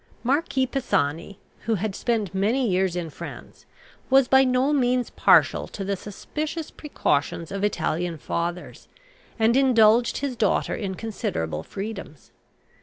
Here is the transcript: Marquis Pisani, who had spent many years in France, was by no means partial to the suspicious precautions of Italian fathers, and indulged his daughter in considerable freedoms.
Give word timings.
Marquis 0.23 0.65
Pisani, 0.65 1.37
who 1.65 1.75
had 1.75 1.93
spent 1.93 2.33
many 2.33 2.67
years 2.67 2.95
in 2.95 3.11
France, 3.11 3.67
was 4.09 4.27
by 4.27 4.43
no 4.43 4.73
means 4.73 5.11
partial 5.11 5.67
to 5.67 5.83
the 5.83 5.95
suspicious 5.95 6.71
precautions 6.71 7.51
of 7.51 7.63
Italian 7.63 8.17
fathers, 8.17 8.87
and 9.37 9.55
indulged 9.55 10.17
his 10.17 10.35
daughter 10.35 10.73
in 10.73 10.95
considerable 10.95 11.61
freedoms. 11.61 12.31